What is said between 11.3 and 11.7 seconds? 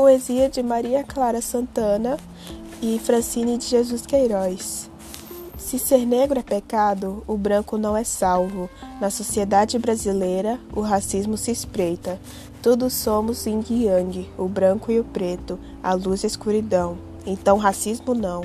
se